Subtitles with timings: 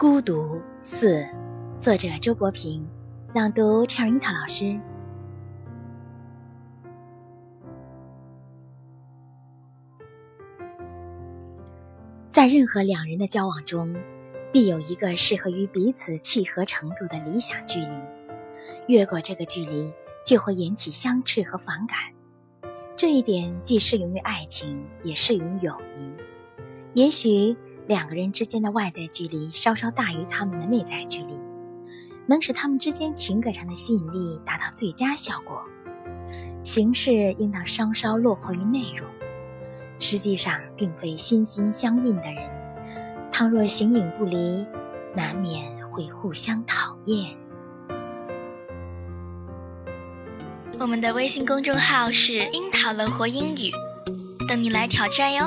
[0.00, 1.26] 孤独四，
[1.78, 2.88] 作者周国平，
[3.34, 4.80] 朗读 Cherita 老师。
[12.30, 13.94] 在任何两人的交往中，
[14.50, 17.94] 必有一个适合于彼此契合程度的理想距离，
[18.86, 19.92] 越过这个距离，
[20.24, 21.98] 就会引起相斥和反感。
[22.96, 26.10] 这一点既适用于爱情，也适用于友谊。
[26.94, 27.54] 也许
[27.90, 31.34] 两个人之间的外在距离稍稍大于他们的内在距离，
[32.24, 35.60] 能使他们之间情感上的吸引力达到最佳效果。
[36.62, 39.08] 形式应当稍稍落后于内容。
[39.98, 42.48] 实际上，并非心心相印的人，
[43.32, 44.64] 倘若形影不离，
[45.16, 47.36] 难免会互相讨厌。
[50.78, 53.72] 我们的微信公众号是“樱桃乐活英语”，
[54.46, 55.46] 等你来挑战哟。